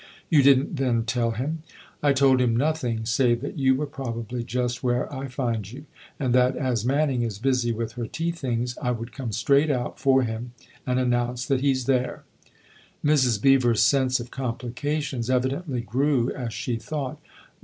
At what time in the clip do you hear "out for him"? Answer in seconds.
9.69-10.53